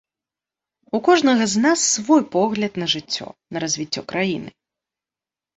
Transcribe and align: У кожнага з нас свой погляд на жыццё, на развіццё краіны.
У 0.97 1.01
кожнага 1.07 1.45
з 1.51 1.55
нас 1.65 1.83
свой 1.95 2.23
погляд 2.37 2.79
на 2.85 2.87
жыццё, 2.95 3.27
на 3.55 3.63
развіццё 3.65 4.01
краіны. 4.15 4.49